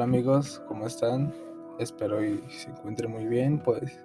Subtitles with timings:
[0.00, 1.30] Hola amigos, ¿cómo están?
[1.78, 3.58] Espero y se encuentren muy bien.
[3.58, 4.02] Pues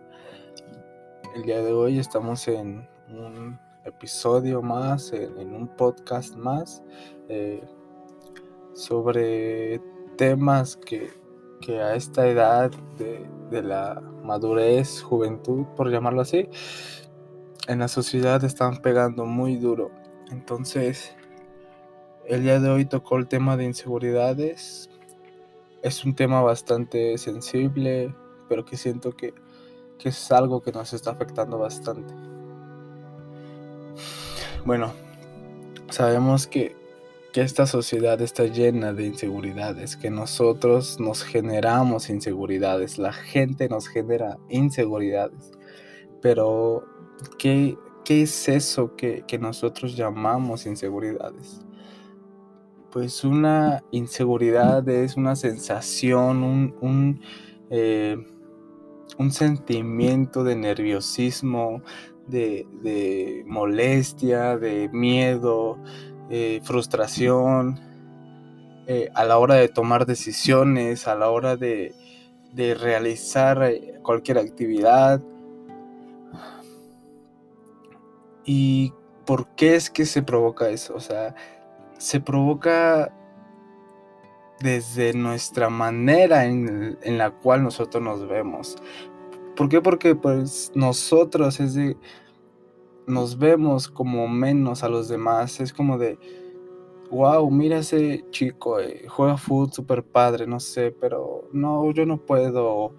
[1.34, 6.84] el día de hoy estamos en un episodio más, en, un podcast más,
[7.30, 7.64] eh,
[8.74, 9.80] sobre
[10.18, 11.14] temas que,
[11.70, 16.50] a esta edad de, de la madurez, juventud, por llamarlo así,
[17.70, 19.92] en la sociedad están pegando muy duro.
[20.30, 21.16] Entonces,
[22.26, 24.90] el día de hoy tocó el tema de inseguridades
[25.86, 28.12] es un tema bastante sensible,
[28.50, 29.36] pero que siento que,
[30.04, 32.14] es algo que nos está afectando bastante.
[34.66, 34.94] Bueno,
[35.90, 36.76] sabemos que,
[37.34, 43.88] que esta sociedad está llena de inseguridades, que nosotros nos generamos inseguridades, la gente nos
[43.88, 45.52] genera inseguridades,
[46.20, 46.84] pero
[47.38, 51.62] ¿qué, qué es eso que, que nosotros llamamos inseguridades?
[52.96, 57.20] Pues una inseguridad es una sensación, un,
[57.70, 58.16] eh,
[59.32, 61.82] sentimiento de nerviosismo,
[62.26, 65.78] de, molestia, de miedo,
[66.30, 67.82] eh, frustración,
[68.88, 71.94] eh, a la hora de tomar decisiones, a la hora de,
[72.54, 73.74] de realizar
[74.04, 75.22] cualquier actividad.
[78.46, 78.94] ¿Y
[79.26, 80.96] por qué es que se provoca eso?
[80.96, 81.36] O sea,
[81.98, 83.12] se provoca
[84.60, 88.78] desde nuestra manera en, la cual nosotros nos vemos.
[89.56, 89.82] ¿Por qué?
[89.82, 91.98] Porque pues nosotros es de,
[93.08, 95.60] nos vemos como menos a los demás.
[95.60, 96.18] Es como de,
[97.12, 102.18] wow, mira ese chico, eh, juega fútbol super padre, no sé, pero no, yo no
[102.18, 102.94] puedo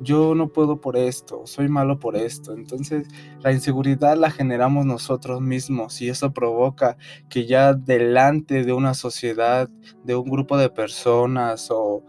[0.00, 2.52] yo no puedo por esto, soy malo por esto.
[2.52, 3.08] Entonces
[3.40, 6.96] la inseguridad la generamos nosotros mismos y eso provoca
[7.28, 9.68] que ya delante de una sociedad,
[10.04, 12.04] de un grupo de personas o,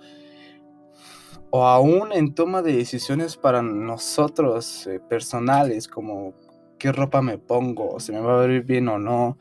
[1.50, 6.33] o aún en toma de decisiones para nosotros eh, personales como
[6.77, 9.38] qué ropa me pongo, si me va a ver bien o no.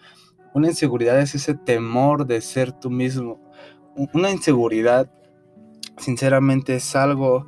[0.55, 3.39] Una inseguridad es ese temor de ser tú mismo.
[4.13, 5.11] Una inseguridad,
[5.99, 7.47] sinceramente, es algo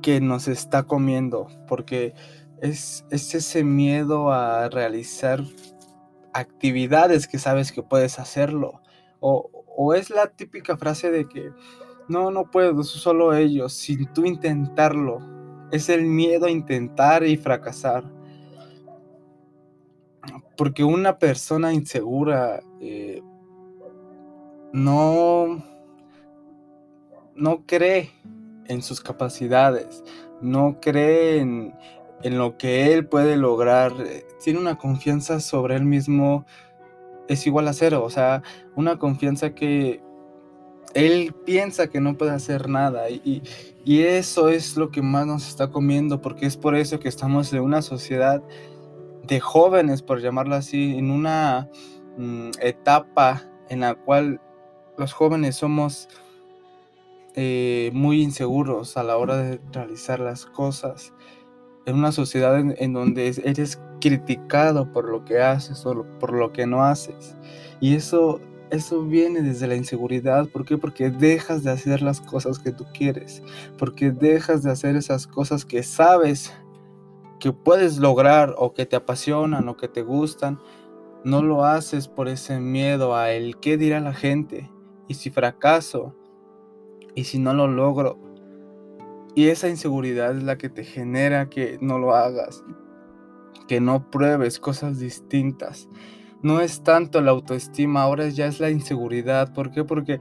[0.00, 2.14] que nos está comiendo, porque
[2.60, 5.42] es, ese miedo a realizar
[6.32, 8.80] actividades que sabes que puedes hacerlo.
[9.20, 11.52] O, es la típica frase de que
[12.08, 15.20] no, no puedo, solo ellos, sin tú intentarlo.
[15.72, 18.04] Es el miedo a intentar y fracasar.
[20.56, 23.22] Porque una persona insegura eh,
[24.72, 25.64] no,
[27.34, 28.10] no cree
[28.70, 30.04] en sus capacidades,
[30.40, 31.74] no cree en,
[32.22, 36.46] lo que él puede lograr, eh, tiene una confianza sobre él mismo,
[37.28, 38.42] es igual a cero, o sea,
[38.76, 40.00] una confianza que
[40.94, 43.42] él piensa que no puede hacer nada y,
[43.86, 47.60] eso es lo que más nos está comiendo porque es por eso que estamos en
[47.60, 48.40] una sociedad
[49.26, 51.68] de jóvenes, por llamarlo así, en una
[52.16, 54.40] mm, etapa en la cual
[54.96, 56.08] los jóvenes somos
[57.36, 61.12] eh, muy inseguros a la hora de realizar las cosas.
[61.86, 66.66] En una sociedad en, donde eres criticado por lo que haces o por lo que
[66.66, 67.36] no haces.
[67.80, 70.48] Y eso, eso viene desde la inseguridad.
[70.48, 70.76] ¿Por qué?
[70.76, 73.42] Porque dejas de hacer las cosas que tú quieres.
[73.78, 76.52] Porque dejas de hacer esas cosas que sabes
[77.38, 80.60] que puedes lograr o que te apasionan o que te gustan.
[81.24, 84.70] No lo haces por ese miedo a el qué dirá la gente.
[85.08, 86.14] Y si fracaso,
[87.20, 88.18] y si no lo logro.
[89.34, 92.64] Y esa inseguridad es la que te genera que no lo hagas,
[93.68, 95.88] que no pruebes cosas distintas.
[96.42, 99.52] No es tanto la autoestima, ahora ya es la inseguridad.
[99.52, 99.84] ¿Por qué?
[99.84, 100.18] Porque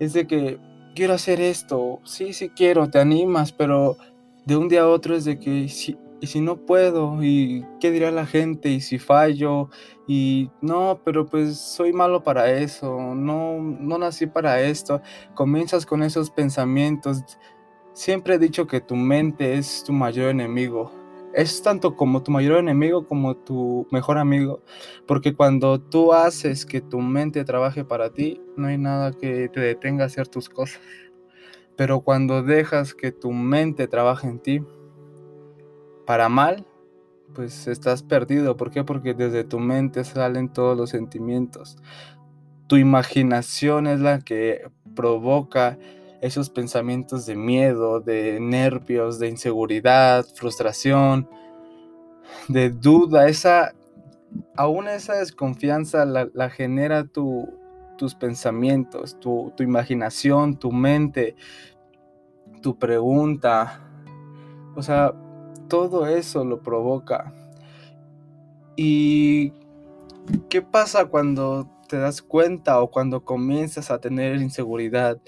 [0.00, 0.58] es de que
[0.94, 3.98] quiero hacer esto, sí, sí quiero, te animas, pero
[4.46, 7.90] de un día a otro es de que si, y si no puedo, y qué
[7.90, 9.70] dirá la gente, y si fallo,
[10.06, 15.00] y no, pero pues soy malo para eso, no, no nací para esto.
[15.34, 17.22] Comienzas con esos pensamientos.
[17.92, 20.90] Siempre he dicho que tu mente es tu mayor enemigo.
[21.34, 24.62] Es tanto como tu mayor enemigo como tu mejor amigo.
[25.06, 29.60] Porque cuando tú haces que tu mente trabaje para ti, no hay nada que te
[29.60, 30.80] detenga a hacer tus cosas.
[31.76, 34.62] Pero cuando dejas que tu mente trabaje en ti,
[36.08, 36.64] para mal,
[37.34, 38.56] pues estás perdido.
[38.56, 38.82] ¿Por qué?
[38.82, 41.76] Porque desde tu mente salen todos los sentimientos.
[42.66, 45.76] Tu imaginación es la que provoca
[46.22, 51.28] esos pensamientos de miedo, de nervios, de inseguridad, frustración,
[52.48, 53.28] de duda.
[53.28, 53.74] Esa,
[54.56, 57.50] aún esa desconfianza la, genera tu,
[57.98, 61.36] tus pensamientos, tu, tu imaginación, tu mente,
[62.62, 63.82] tu pregunta.
[64.74, 65.12] O sea,
[65.68, 67.32] todo eso lo provoca.
[68.76, 69.52] ¿Y
[70.48, 75.18] qué pasa cuando te das cuenta o cuando comienzas a tener inseguridad?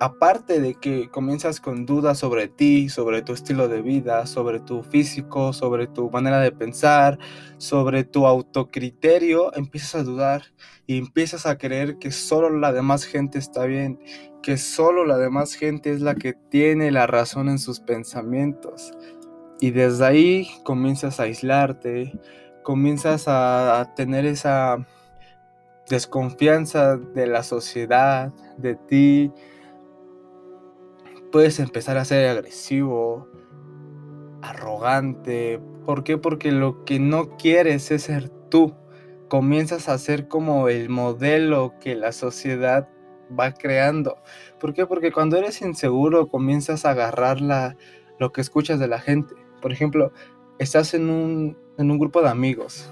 [0.00, 4.82] Aparte de que comienzas con dudas sobre ti, sobre tu estilo de vida, sobre tu
[4.82, 7.18] físico, sobre tu manera de pensar,
[7.56, 10.42] sobre tu autocriterio, empiezas a dudar
[10.86, 13.98] y empiezas a creer que solo la demás gente está bien,
[14.42, 18.92] que solo la demás gente es la que tiene la razón en sus pensamientos.
[19.60, 22.12] Y desde ahí comienzas a aislarte,
[22.62, 24.86] comienzas a, tener esa
[25.88, 29.32] desconfianza de la sociedad, de ti,
[31.30, 33.28] puedes empezar a ser agresivo,
[34.42, 35.60] arrogante.
[35.84, 36.18] ¿Por qué?
[36.18, 38.74] Porque lo que no quieres es ser tú.
[39.28, 42.88] Comienzas a ser como el modelo que la sociedad
[43.38, 44.16] va creando.
[44.58, 44.86] ¿Por qué?
[44.86, 47.40] Porque cuando eres inseguro comienzas a agarrar
[48.18, 49.34] lo que escuchas de la gente.
[49.60, 50.12] Por ejemplo,
[50.58, 52.90] estás en un, en un grupo de amigos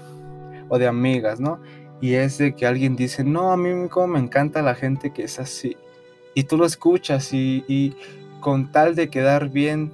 [0.69, 1.59] o de amigas, ¿no?
[2.01, 5.23] Y es de que alguien dice, no, a mí como me encanta la gente que
[5.23, 5.75] es así.
[6.35, 7.95] Y tú lo escuchas y, y
[8.39, 9.91] con tal de quedar bien,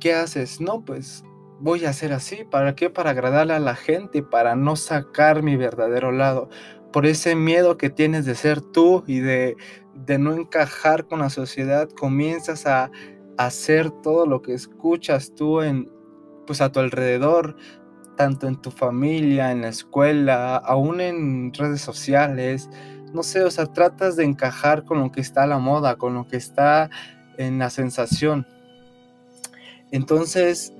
[0.00, 0.60] ¿qué haces?
[0.60, 1.24] No, pues
[1.60, 2.44] voy a hacer así.
[2.50, 2.90] ¿Para qué?
[2.90, 6.48] Para agradarle a la gente, para no sacar mi verdadero lado.
[6.92, 9.56] Por ese miedo que tienes de ser tú y de,
[9.94, 12.90] de no encajar con la sociedad, comienzas a,
[13.38, 15.90] hacer todo lo que escuchas tú en,
[16.46, 17.56] pues a tu alrededor,
[18.16, 22.68] tanto en tu familia, en la escuela, aún en redes sociales,
[23.12, 26.14] no sé, o sea, tratas de encajar con lo que está a la moda, con
[26.14, 26.90] lo que está
[27.36, 28.46] en la sensación.
[29.90, 30.72] Entonces,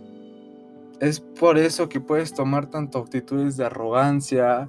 [1.00, 4.68] es por eso que puedes tomar tanto actitudes de arrogancia,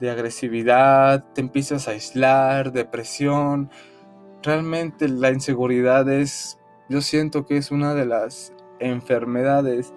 [0.00, 3.70] de agresividad, te empiezas a aislar, depresión.
[4.42, 6.58] Realmente la inseguridad es,
[6.88, 9.92] yo siento que es una de las enfermedades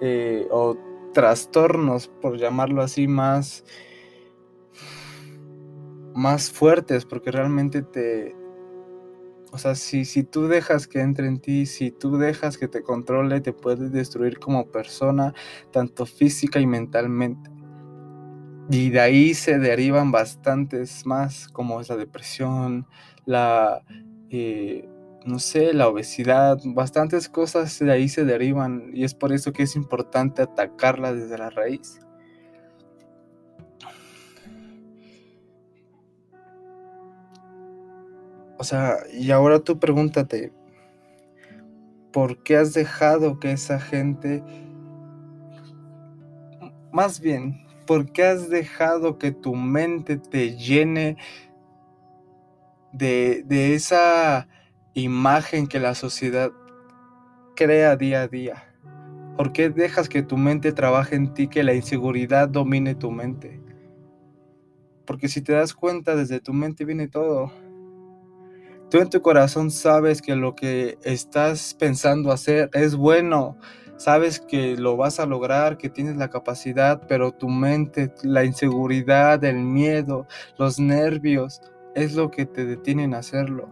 [0.00, 0.76] eh, o
[1.12, 3.64] trastornos, por llamarlo así, más
[6.14, 8.34] más fuertes porque realmente te...
[9.52, 12.82] O sea, si, si tú dejas que entre en ti, si tú dejas que te
[12.82, 15.34] controle, te puedes destruir como persona,
[15.72, 17.50] tanto física y mentalmente.
[18.70, 22.86] Y de ahí se derivan bastantes más, como es la depresión,
[23.26, 23.82] la,
[24.30, 24.88] eh,
[25.26, 28.90] no sé, la obesidad, bastantes cosas de ahí se derivan.
[28.94, 32.00] Y es por eso que es importante atacarla desde la raíz.
[38.62, 40.52] O sea, y ahora tú pregúntate,
[42.12, 44.40] ¿por qué has dejado que esa gente...
[46.92, 51.16] Más bien, ¿por qué has dejado que tu mente te llene
[52.92, 54.46] de, de esa
[54.94, 56.52] imagen que la sociedad
[57.56, 58.64] crea día a día?
[59.36, 63.60] ¿Por qué dejas que tu mente trabaje en ti, que la inseguridad domine tu mente?
[65.04, 67.50] Porque si te das cuenta, desde tu mente viene todo.
[68.92, 73.56] Tú en tu corazón sabes que lo que estás pensando hacer es bueno,
[73.96, 79.42] sabes que lo vas a lograr, que tienes la capacidad, pero tu mente, la inseguridad,
[79.44, 80.26] el miedo,
[80.58, 81.62] los nervios,
[81.94, 83.70] es lo que te detienen a hacerlo.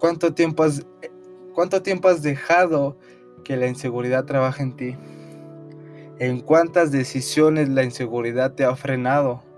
[0.00, 0.84] ¿Cuánto tiempo has,
[1.54, 2.98] cuánto tiempo has dejado
[3.44, 4.96] que la inseguridad trabaje en ti?
[6.18, 9.51] ¿En cuántas decisiones la inseguridad te ha frenado?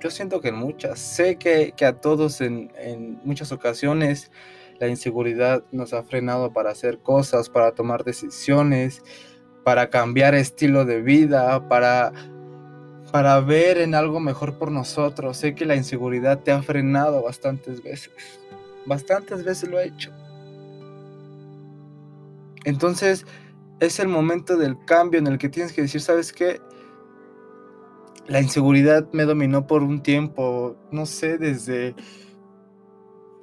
[0.00, 0.98] Yo siento que en muchas.
[0.98, 2.70] Sé que, a todos en,
[3.24, 4.30] muchas ocasiones
[4.78, 9.02] la inseguridad nos ha frenado para hacer cosas, para tomar decisiones,
[9.64, 12.12] para cambiar estilo de vida, para,
[13.10, 15.36] para ver en algo mejor por nosotros.
[15.36, 18.12] Sé que la inseguridad te ha frenado bastantes veces.
[18.86, 20.12] Bastantes veces lo ha hecho.
[22.64, 23.26] Entonces
[23.80, 26.60] es el momento del cambio en el que tienes que decir, ¿sabes qué?
[28.28, 31.94] La inseguridad me dominó por un tiempo, no sé, desde...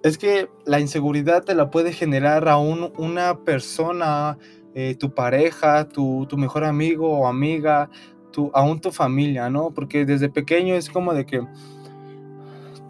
[0.04, 4.38] Es que la inseguridad te la puede generar aún una persona,
[4.76, 7.90] eh, tu pareja, tu, mejor amigo o amiga,
[8.32, 9.72] tu, aún tu familia, ¿no?
[9.72, 11.42] Porque desde pequeño es como de que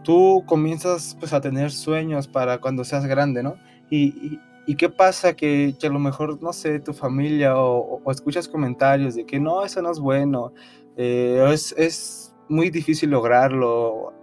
[0.04, 3.56] tú comienzas pues a tener sueños para cuando seas grande, ¿no?
[3.90, 4.40] Y,
[4.74, 9.24] qué pasa que, a lo mejor, no sé, tu familia o, o, escuchas comentarios de
[9.24, 10.52] que no, eso no es bueno,
[10.98, 11.46] eh,
[11.78, 14.14] es, muy difícil lograrlo,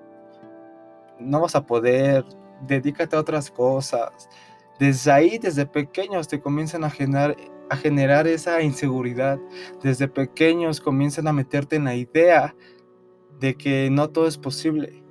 [1.18, 2.24] no vas a poder,
[2.66, 4.28] dedícate a otras cosas.
[4.78, 7.36] Desde ahí, desde pequeños, te comienzan a generar,
[7.68, 9.38] a generar esa inseguridad.
[9.82, 12.54] Desde pequeños comienzan a meterte en la idea
[13.40, 15.01] de que no todo es posible.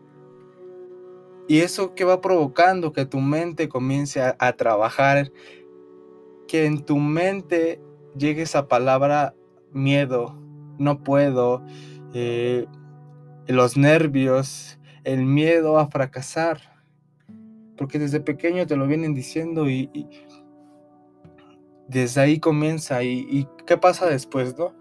[1.52, 5.34] Y eso que va provocando que tu mente comience a, trabajar,
[6.48, 7.82] que en tu mente
[8.18, 9.36] llegue esa palabra
[9.74, 10.40] miedo,
[10.78, 11.62] no puedo,
[12.14, 12.68] eh,
[13.48, 16.86] los nervios, el miedo a fracasar.
[17.76, 19.90] Porque desde pequeño te lo vienen diciendo y,
[21.90, 23.04] desde ahí comienza.
[23.04, 24.74] Y, y, qué pasa después, no?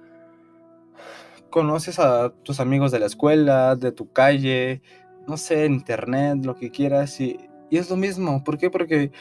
[1.51, 4.83] Conoces a tus amigos de la escuela, de tu calle,
[5.27, 7.21] no sé, internet, lo que quieras.
[7.21, 7.39] Y,
[7.71, 8.43] y es lo mismo.
[8.45, 8.71] ¿Por qué?
[8.71, 9.13] Porque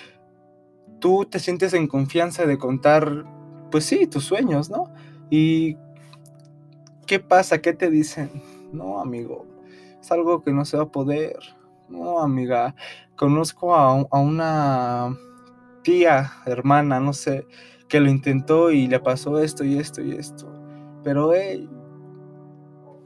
[0.99, 3.25] tú te sientes en confianza de contar,
[3.71, 4.93] pues sí, tus sueños, ¿no?
[5.29, 5.77] Y
[7.05, 7.61] ¿qué pasa?
[7.61, 8.29] ¿Qué te dicen?
[8.71, 9.45] No, amigo,
[9.99, 11.37] es algo que no se va a poder.
[11.87, 12.75] No, amiga,
[13.15, 15.17] conozco a, a una
[15.81, 17.47] tía, hermana, no sé,
[17.87, 20.53] que lo intentó y le pasó esto y esto y esto.
[21.03, 21.67] Pero, hey,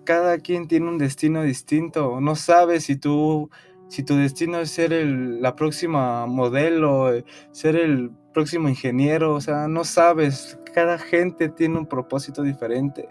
[0.04, 2.20] cada quien tiene un destino distinto.
[2.22, 3.50] No sabes si tú,
[3.88, 9.42] si tu destino es ser el, la próxima modelo, eh, ser el próximo ingeniero, o
[9.42, 10.60] sea, no sabes.
[10.74, 13.08] Cada gente tiene un propósito diferente.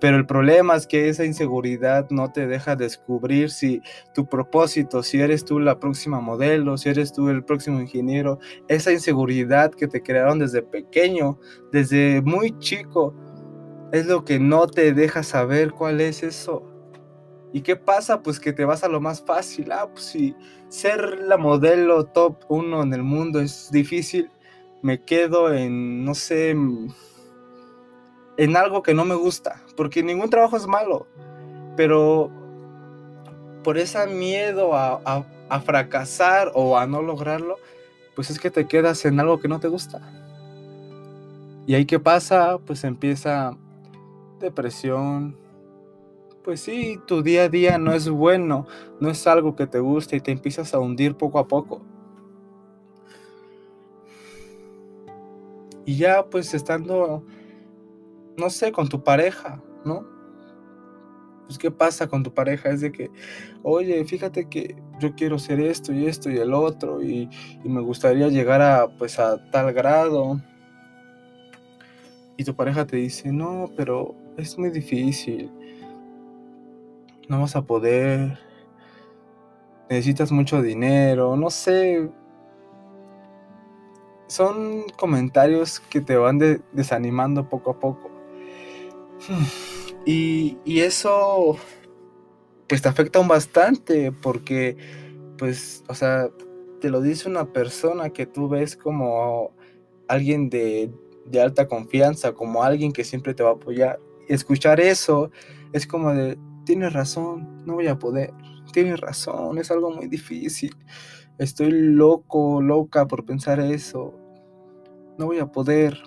[0.00, 3.82] Pero el problema es que esa inseguridad no te deja descubrir si
[4.14, 8.92] tu propósito, si eres tú la próxima modelo, si eres tú el próximo ingeniero, esa
[8.92, 11.40] inseguridad que te crearon desde pequeño,
[11.72, 13.12] desde muy chico,
[13.92, 16.62] es lo que no te deja saber cuál es eso.
[17.52, 18.22] ¿Y qué pasa?
[18.22, 19.72] Pues que te vas a lo más fácil.
[19.72, 20.36] Ah, pues si
[20.68, 24.30] ser la modelo top 1 en el mundo es difícil,
[24.82, 29.62] me quedo en, no sé, en algo que no me gusta.
[29.76, 31.06] Porque ningún trabajo es malo.
[31.76, 32.30] Pero
[33.64, 35.00] por ese miedo a,
[35.48, 37.56] a fracasar o a no lograrlo,
[38.14, 40.02] pues es que te quedas en algo que no te gusta.
[41.66, 43.56] Y ahí qué pasa, pues empieza
[44.38, 45.36] depresión.
[46.42, 48.66] Pues sí, tu día a día no es bueno,
[49.00, 51.82] no es algo que te guste y te empiezas a hundir poco a poco.
[55.84, 57.24] Y ya pues estando,
[58.36, 60.06] no sé, con tu pareja, ¿no?
[61.46, 63.10] Pues qué pasa con tu pareja es de que,
[63.62, 67.30] oye, fíjate que yo quiero hacer esto y esto y el otro y,
[67.64, 70.40] y me gustaría llegar a pues a tal grado.
[72.36, 75.50] Y tu pareja te dice, no, pero es muy difícil.
[77.28, 78.38] No vas a poder.
[79.90, 82.08] Necesitas mucho dinero, no sé.
[84.28, 86.38] Son comentarios que te van
[86.72, 88.10] desanimando poco a poco.
[90.06, 91.58] Y, y eso
[92.66, 94.78] pues te afecta bastante porque
[95.36, 96.30] pues, o sea,
[96.80, 99.50] te lo dice una persona que tú ves como
[100.06, 100.90] alguien de,
[101.26, 103.98] de alta confianza, como alguien que siempre te va a apoyar
[104.28, 105.30] escuchar eso
[105.72, 108.32] es como de, tienes razón, no voy a poder,
[108.72, 110.74] tienes razón, es algo muy difícil,
[111.38, 114.14] estoy loco, loca por pensar eso,
[115.18, 115.98] no voy a poder.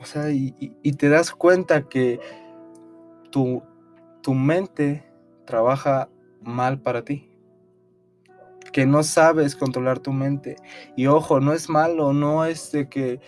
[0.00, 0.52] O sea, y,
[0.92, 2.20] te das cuenta que
[3.30, 3.62] tu,
[4.22, 5.04] tu mente
[5.44, 6.08] trabaja
[6.40, 7.28] mal para ti
[8.72, 10.56] que no sabes controlar tu mente.
[10.96, 13.20] Y ojo, no es malo, no es de que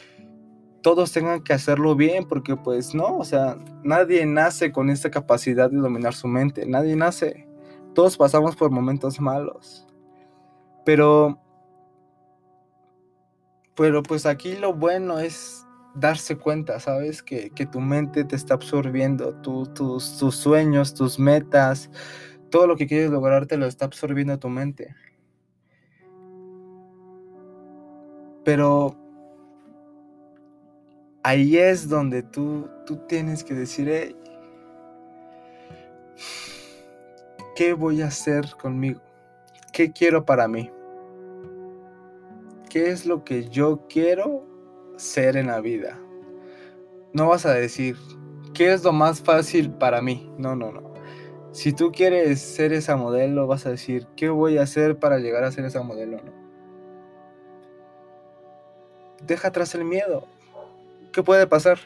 [0.82, 5.70] todos tengan que hacerlo bien, porque pues no, o sea, nadie nace con esta capacidad
[5.70, 7.46] de dominar su mente, nadie nace.
[7.94, 9.86] Todos pasamos por momentos malos.
[10.84, 11.38] Pero,
[13.76, 17.22] pero pues aquí lo bueno es darse cuenta, ¿sabes?
[17.22, 21.90] Que, tu mente te está absorbiendo, tus, tus sueños, tus metas,
[22.50, 24.94] todo lo que quieres lograr te lo está absorbiendo tu mente.
[28.44, 28.99] Pero
[31.22, 34.16] ahí es donde tú, tú tienes que decir,
[37.54, 39.00] ¿qué voy a hacer conmigo?
[39.72, 40.70] ¿Qué quiero para mí?
[42.68, 44.46] ¿Qué es lo que yo quiero
[44.96, 45.98] ser en la vida?
[47.12, 47.96] No vas a decir,
[48.54, 50.30] ¿qué es lo más fácil para mí?
[50.38, 50.90] No, no, no.
[51.52, 55.42] Si tú quieres ser esa modelo, vas a decir, ¿qué voy a hacer para llegar
[55.42, 56.20] a ser esa modelo?
[59.26, 60.28] Deja atrás el miedo.
[61.12, 61.78] ¿Qué puede pasar?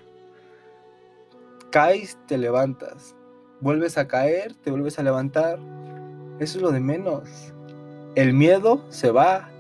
[1.71, 3.17] Caes, te levantas.
[3.61, 5.59] Vuelves a caer, te vuelves a levantar.
[6.39, 7.53] Eso es lo de menos.
[8.15, 9.51] El miedo se va.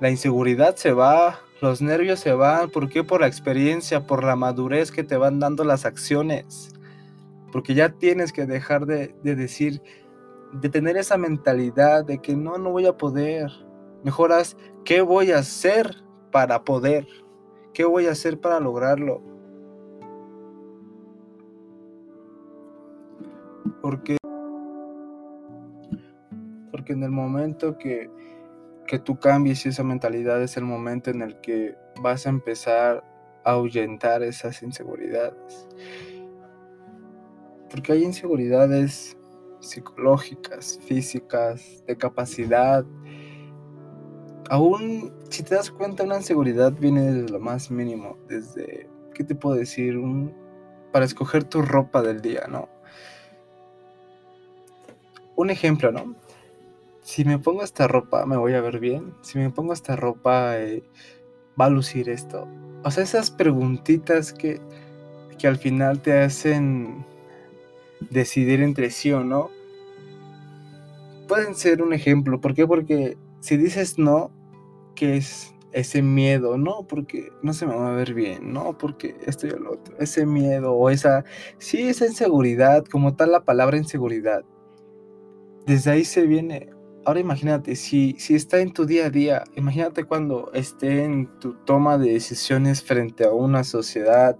[0.00, 1.40] La inseguridad se va.
[1.60, 2.70] Los nervios se van.
[2.70, 3.04] ¿Por qué?
[3.04, 6.70] Por la experiencia, por la madurez que te van dando las acciones.
[7.52, 9.82] Porque ya tienes que dejar de, de decir,
[10.52, 13.50] de tener esa mentalidad de que no, no voy a poder.
[14.02, 17.06] Mejoras, ¿qué voy a hacer para poder?
[17.74, 19.22] ¿Qué voy a hacer para lograrlo?
[23.80, 24.16] Porque,
[26.70, 28.10] porque en el momento que,
[28.86, 33.02] que tú cambies esa mentalidad es el momento en el que vas a empezar
[33.44, 35.66] a ahuyentar esas inseguridades.
[37.70, 39.16] Porque hay inseguridades
[39.60, 42.84] psicológicas, físicas, de capacidad.
[44.50, 49.34] Aún si te das cuenta, una inseguridad viene desde lo más mínimo, desde, ¿qué te
[49.34, 49.98] puedo decir?
[50.92, 52.68] Para escoger tu ropa del día, ¿no?
[55.36, 56.14] Un ejemplo, ¿no?
[57.02, 59.14] Si me pongo esta ropa, me voy a ver bien.
[59.22, 60.84] Si me pongo esta ropa, eh,
[61.60, 62.46] va a lucir esto.
[62.84, 64.60] O sea, esas preguntitas que,
[65.38, 67.04] que al final te hacen
[68.10, 69.50] decidir entre sí o no,
[71.26, 72.40] pueden ser un ejemplo.
[72.40, 72.66] ¿Por qué?
[72.66, 74.30] Porque si dices no,
[74.94, 76.56] ¿qué es ese miedo?
[76.56, 79.96] No, porque no se me va a ver bien, no, porque esto y el otro.
[79.98, 81.24] Ese miedo o esa,
[81.58, 84.44] sí, esa inseguridad, como tal la palabra inseguridad.
[85.66, 86.70] Desde ahí se viene.
[87.04, 91.54] Ahora imagínate, si, si está en tu día a día, imagínate cuando esté en tu
[91.54, 94.38] toma de decisiones frente a una sociedad,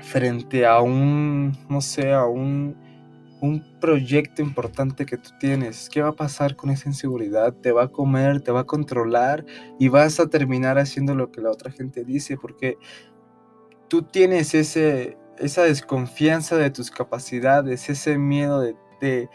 [0.00, 2.76] frente a un, no sé, a un,
[3.40, 5.88] un proyecto importante que tú tienes.
[5.88, 7.54] ¿Qué va a pasar con esa inseguridad?
[7.54, 9.44] Te va a comer, te va a controlar
[9.78, 12.78] y vas a terminar haciendo lo que la otra gente dice porque
[13.88, 19.28] tú tienes ese, esa desconfianza de tus capacidades, ese miedo de, de,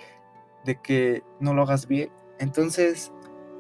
[0.66, 2.12] de que no lo hagas bien.
[2.40, 3.12] Entonces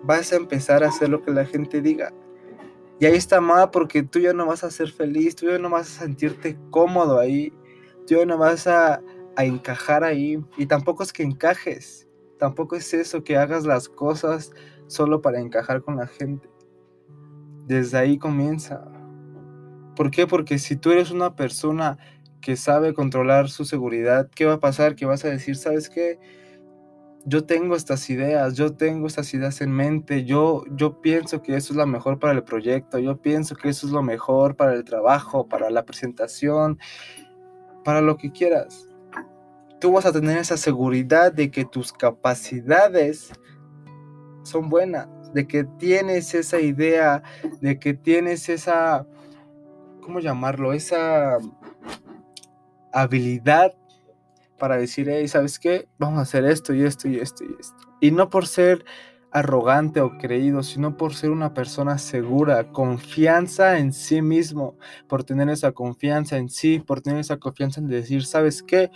[0.03, 2.13] vas a empezar a hacer lo que la gente diga.
[2.99, 5.69] Y ahí está mal porque tú ya no vas a ser feliz, tú ya no
[5.69, 7.51] vas a sentirte cómodo ahí,
[8.05, 9.01] tú ya no vas a,
[9.35, 10.43] a encajar ahí.
[10.57, 12.07] Y tampoco es que encajes,
[12.39, 14.51] tampoco es eso, que hagas las cosas
[14.87, 16.49] solo para encajar con la gente.
[17.67, 18.85] Desde ahí comienza.
[19.95, 20.27] ¿Por qué?
[20.27, 21.97] Porque si tú eres una persona
[22.41, 24.95] que sabe controlar su seguridad, ¿qué va a pasar?
[24.95, 26.19] Que vas a decir, ¿sabes qué?
[27.25, 31.73] yo tengo estas ideas, yo tengo estas ideas en mente, yo, yo pienso que eso
[31.73, 34.83] es lo mejor para el proyecto, yo pienso que eso es lo mejor para el
[34.83, 36.79] trabajo, para la presentación,
[37.83, 38.89] para lo que quieras.
[39.83, 43.33] Tú vas a tener esa seguridad de que tus capacidades
[44.43, 47.21] son buenas, de que tienes esa idea,
[47.59, 49.05] de que tienes esa,
[49.99, 50.71] ¿cómo llamarlo?
[50.71, 51.37] Esa
[52.93, 53.75] habilidad
[54.57, 55.89] para decir, hey, ¿sabes qué?
[55.97, 57.75] Vamos a hacer esto y esto y esto y esto.
[57.99, 58.85] Y no por ser
[59.31, 64.77] arrogante o creído, sino por ser una persona segura, confianza en sí mismo,
[65.09, 68.89] por tener esa confianza en sí, por tener esa confianza en decir, ¿sabes qué?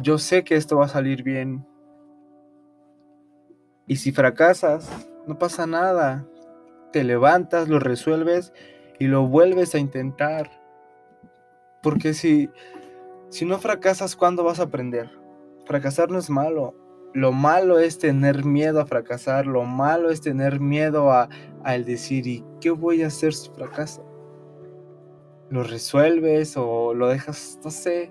[0.00, 1.66] Yo sé que esto va a salir bien.
[3.86, 4.88] Y si fracasas,
[5.26, 6.26] no pasa nada.
[6.92, 8.52] Te levantas, lo resuelves
[8.98, 10.50] y lo vuelves a intentar.
[11.82, 12.50] Porque si
[13.30, 15.10] si no fracasas, ¿cuándo vas a aprender?
[15.66, 16.74] Fracasar no es malo.
[17.12, 19.46] Lo malo es tener miedo a fracasar.
[19.46, 21.28] Lo malo es tener miedo a,
[21.66, 24.02] el decir, ¿y qué voy a hacer si fracaso?
[25.50, 28.10] ¿Lo resuelves o lo dejas, no sé?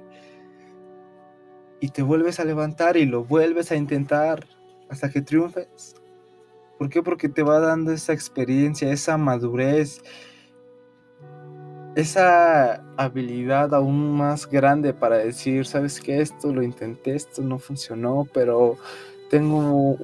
[1.80, 4.48] Y te vuelves a levantar y lo vuelves a intentar
[4.90, 5.96] hasta que triunfes.
[6.78, 7.02] ¿Por qué?
[7.02, 10.02] Porque te va dando esa experiencia, esa madurez,
[11.96, 18.28] esa habilidad aún más grande para decir, sabes que esto lo intenté, esto no funcionó,
[18.32, 18.78] pero
[19.32, 19.98] tengo,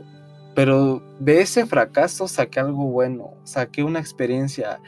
[0.56, 4.80] pero de ese fracaso saqué algo bueno, saqué una experiencia.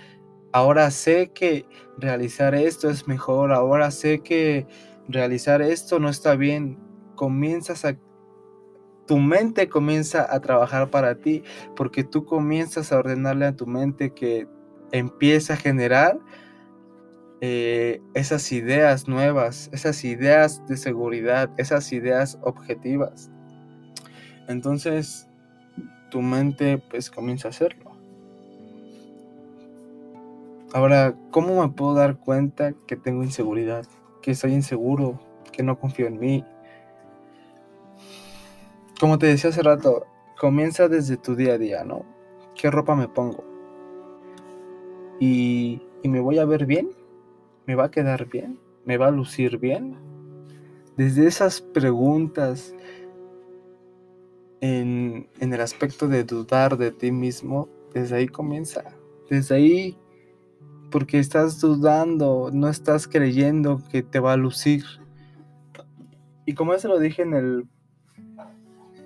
[0.51, 1.67] Ahora sé que
[1.99, 4.65] realizar esto es mejor, ahora sé que
[5.07, 6.77] realizar esto no está bien.
[7.15, 7.97] Comienzas a
[9.05, 11.43] tu mente comienza a trabajar para ti
[11.75, 14.47] porque tú comienzas a ordenarle a tu mente que
[14.91, 16.19] empieza a generar
[17.41, 23.29] eh, esas ideas nuevas, esas ideas de seguridad, esas ideas objetivas.
[24.47, 25.27] Entonces,
[26.09, 27.91] tu mente pues comienza a hacerlo.
[30.73, 33.85] Ahora, ¿cómo me puedo dar cuenta que tengo inseguridad?
[34.25, 35.19] Que soy inseguro,
[35.51, 36.43] que no confío en mí.
[38.99, 40.07] Como te decía hace rato,
[40.39, 42.03] comienza desde tu día a día, ¿no?
[42.55, 43.43] ¿Qué ropa me pongo?
[45.19, 46.89] ¿Y, y me voy a ver bien?
[47.67, 48.59] ¿Me va a quedar bien?
[48.83, 49.95] ¿Me va a lucir bien?
[50.97, 52.73] Desde esas preguntas
[54.61, 58.95] en, el aspecto de dudar de ti mismo, desde ahí comienza.
[59.29, 59.97] Desde ahí,
[60.91, 64.83] porque estás dudando, no estás creyendo que te va a lucir.
[66.45, 67.67] Y como ya se lo dije en el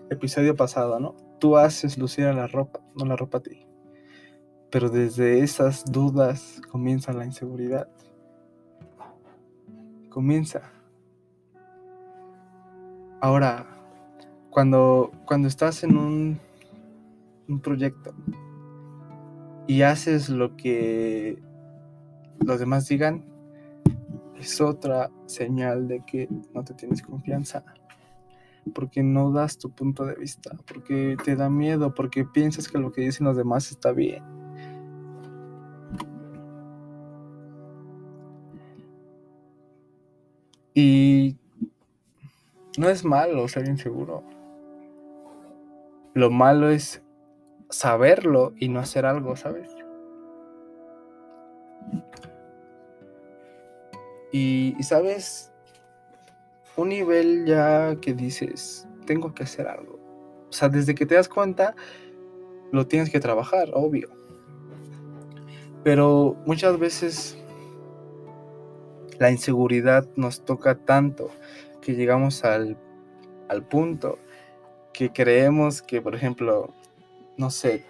[0.10, 1.15] episodio pasado, ¿no?
[1.39, 3.65] Tú haces lucir a la ropa, no la ropa a ti.
[4.72, 7.88] Pero desde esas dudas comienza la inseguridad.
[10.10, 10.62] Comienza.
[13.22, 13.65] Ahora,
[14.50, 16.39] cuando, cuando estás en un,
[17.48, 18.13] un proyecto
[19.68, 21.42] y haces lo que
[22.39, 23.25] los demás digan,
[24.39, 27.63] es otra señal de que no te tienes confianza.
[28.73, 32.91] Porque no das tu punto de vista, porque te da miedo, porque piensas que lo
[32.91, 34.23] que dicen los demás está bien.
[40.73, 41.36] Y
[42.78, 44.23] no es malo ser inseguro.
[46.13, 47.02] Lo malo es
[47.69, 49.79] saberlo y no hacer algo, ¿sabes?
[54.32, 55.52] Y, sabes,
[56.76, 60.00] un nivel ya que dices, tengo que hacer algo.
[60.50, 61.76] O sea, desde que te das cuenta,
[62.72, 64.10] lo tienes que trabajar, obvio.
[65.84, 67.38] Pero muchas veces
[69.18, 71.30] la inseguridad nos toca tanto
[71.82, 72.78] que llegamos al,
[73.48, 74.20] al punto
[74.94, 76.74] que creemos que, por ejemplo,
[77.38, 77.86] no sé,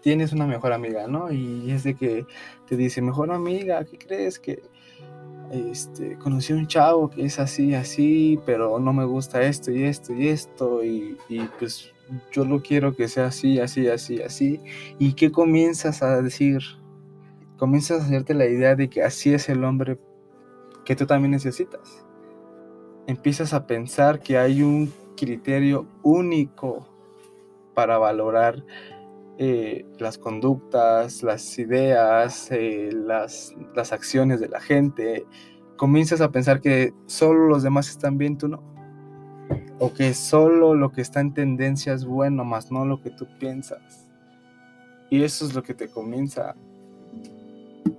[0.00, 1.32] tienes una mejor amiga, ¿no?
[1.32, 2.26] Y es de que
[2.68, 4.38] te dice, mejor amiga, ¿qué crees?
[4.38, 4.62] Que
[5.50, 9.84] este, conocí a un chavo que es así, así, pero no me gusta esto y
[9.84, 11.16] esto y esto, y,
[11.58, 11.92] pues
[12.30, 14.60] yo lo quiero que sea así, así, así, así.
[14.98, 16.60] ¿Y qué comienzas a decir?
[17.58, 19.98] Comienzas a hacerte la idea de que así es el hombre
[20.84, 22.04] que tú también necesitas.
[23.06, 26.86] Empiezas a pensar que hay un criterio único
[27.74, 28.64] para valorar
[29.38, 35.26] eh, las conductas, las ideas, eh, las, las acciones de la gente,
[35.76, 38.62] comienzas a pensar que solo los demás están bien, tú no.
[39.78, 43.26] O que solo lo que está en tendencia es bueno, más no lo que tú
[43.38, 44.08] piensas.
[45.10, 46.56] Y eso es lo que te comienza,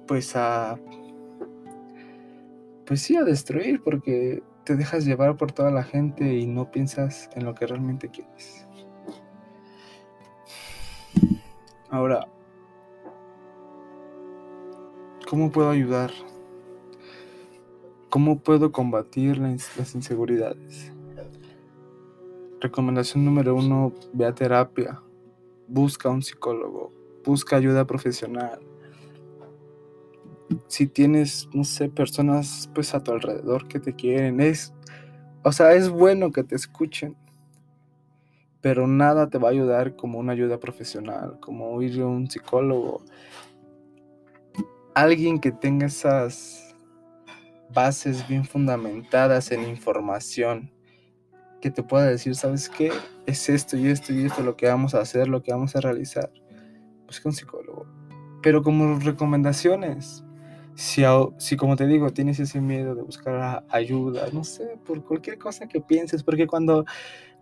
[0.07, 0.77] pues a,
[2.85, 7.29] pues sí, a destruir, porque te dejas llevar por toda la gente y no piensas
[7.35, 8.67] en lo que realmente quieres.
[11.89, 12.27] Ahora,
[15.29, 16.11] ¿cómo puedo ayudar?
[18.09, 20.91] ¿Cómo puedo combatir las inseguridades?
[22.59, 25.01] Recomendación número uno, ve a terapia,
[25.69, 26.91] busca un psicólogo,
[27.23, 28.59] busca ayuda profesional.
[30.67, 34.73] Si tienes, no sé, personas pues a tu alrededor que te quieren, es,
[35.41, 37.15] o sea, es bueno que te escuchen
[38.61, 43.03] pero nada te va a ayudar como una ayuda profesional, como ir a un psicólogo.
[44.93, 46.75] Alguien que tenga esas
[47.73, 50.71] bases bien fundamentadas en información,
[51.61, 52.91] que te pueda decir, ¿sabes qué?
[53.25, 55.81] Es esto y esto y esto lo que vamos a hacer, lo que vamos a
[55.81, 56.31] realizar.
[57.05, 57.85] Busca un psicólogo.
[58.41, 60.23] Pero como recomendaciones,
[60.75, 61.03] si,
[61.37, 65.67] si como te digo, tienes ese miedo de buscar ayuda, no sé, por cualquier cosa
[65.67, 66.85] que pienses, porque cuando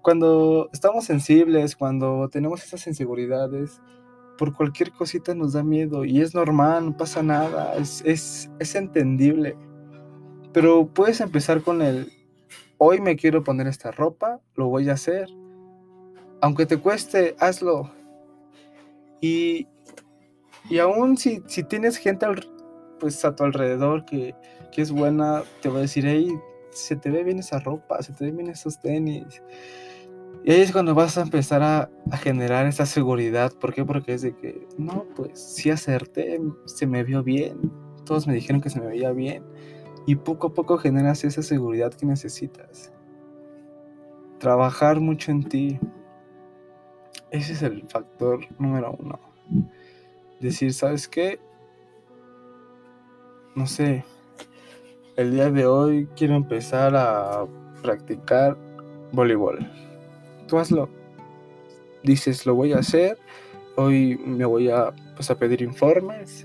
[0.06, 3.82] cuando estamos sensibles, cuando tenemos esas inseguridades,
[4.38, 9.58] por cualquier cosita nos da miedo y es normal, no pasa nada, es, es, entendible.
[10.54, 12.12] Pero puedes empezar con el,
[12.78, 15.28] hoy me quiero poner esta ropa, lo voy a hacer.
[16.40, 17.90] Aunque te cueste, hazlo.
[19.22, 19.68] Y,
[20.70, 22.28] y aún si, si tienes gente
[23.00, 24.36] pues a tu alrededor que,
[24.72, 26.30] que es buena, te va a decir, hey,
[26.70, 29.42] se te ve bien esa ropa, se te ven bien esos tenis.
[30.48, 31.90] Y ahí es cuando vas a empezar a,
[32.22, 33.52] generar esa seguridad.
[33.54, 33.84] ¿Por qué?
[33.84, 37.72] Porque es de que, no, pues sí acerté, se me vio bien.
[38.06, 39.44] Todos me dijeron que se me veía bien.
[40.06, 42.94] Y poco a poco generas esa seguridad que necesitas.
[44.38, 45.80] Trabajar mucho en ti.
[47.32, 49.20] Ese es el factor número uno.
[50.40, 51.40] Decir, ¿sabes qué?
[53.56, 54.06] No sé.
[55.16, 57.48] El día de hoy quiero empezar a
[57.82, 58.56] practicar
[59.12, 59.85] voleibol
[60.48, 60.90] tú hazlo.
[62.04, 63.18] Dices, lo voy a hacer,
[63.76, 66.44] hoy me voy a, pues, a pedir informes,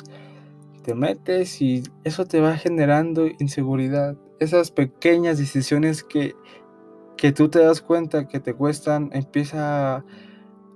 [0.82, 4.16] te metes y eso te va generando inseguridad.
[4.38, 6.34] Esas pequeñas decisiones que,
[7.16, 9.96] que tú te das cuenta que te cuestan, empieza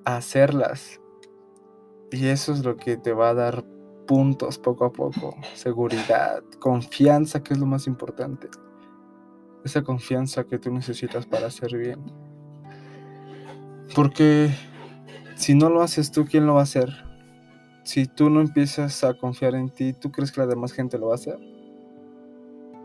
[0.04, 1.00] a hacerlas.
[2.10, 3.64] Y eso es lo que te va a dar
[4.06, 5.34] puntos poco a poco.
[5.54, 8.48] Seguridad, confianza, que es lo más importante.
[9.64, 12.04] Esa confianza que tú necesitas para hacer bien.
[13.94, 14.50] Porque
[15.34, 16.90] si no lo haces tú, ¿quién lo va a hacer?
[17.82, 21.08] Si tú no empiezas a confiar en ti, ¿tú crees que la demás gente lo
[21.08, 21.38] va a hacer?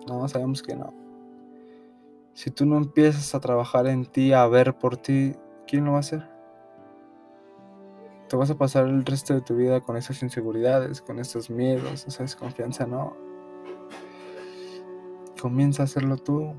[0.07, 0.93] No, sabemos que no.
[2.33, 5.33] Si tú no empiezas a trabajar en ti, a ver por ti,
[5.67, 6.39] ¿quién lo va a hacer?
[8.29, 12.05] te vas a pasar el resto de tu vida con esas inseguridades, con esos miedos,
[12.07, 13.17] esa desconfianza, no.
[15.41, 16.53] Comienza a hacerlo tú.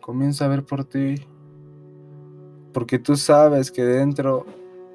[0.00, 1.16] Comienza a ver por ti.
[2.72, 4.46] Porque tú sabes que dentro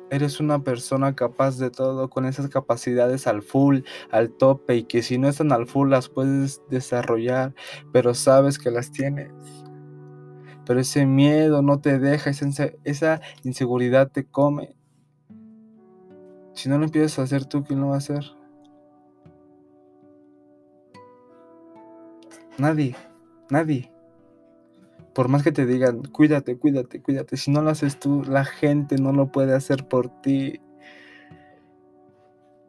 [0.10, 5.04] eres una persona capaz de todo, con esas capacidades al full, al tope, y que
[5.04, 7.54] si no están al full las puedes desarrollar,
[7.92, 9.32] pero sabes que las tienes.
[10.66, 14.76] Pero ese miedo no te deja, esa, inseguridad te come.
[16.54, 18.24] Si no lo empiezas a hacer tú, ¿quién lo va a hacer?
[22.58, 22.96] Nadie,
[23.50, 23.97] nadie.
[25.18, 28.98] Por más que te digan, cuídate, cuídate, cuídate, si no lo haces tú, la gente
[28.98, 30.62] no lo puede hacer por ti.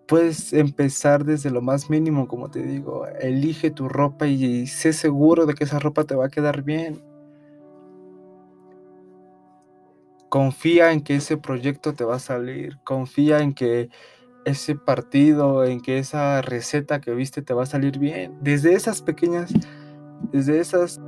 [0.07, 3.07] Puedes empezar desde lo más mínimo, como te digo.
[3.21, 7.03] Elige tu ropa y sé seguro de que esa ropa te va a quedar bien.
[10.31, 12.79] Confía en que ese proyecto te va a salir.
[12.83, 13.91] Confía en que
[14.47, 18.39] ese partido, en que esa receta que viste te va a salir bien.
[18.41, 19.53] Desde esas pequeñas,
[20.33, 20.99] desde esas